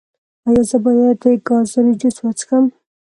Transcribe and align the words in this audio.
ایا 0.47 0.61
زه 0.69 0.77
باید 0.83 1.15
د 1.21 1.25
ګازرې 1.47 1.93
جوس 2.01 2.17
وڅښم؟ 2.21 2.65